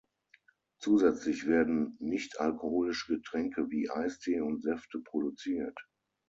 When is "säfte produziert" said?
4.63-5.79